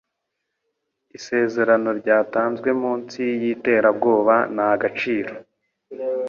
[1.17, 5.33] Isezerano ryatanzwe munsi yiterabwoba ntagaciro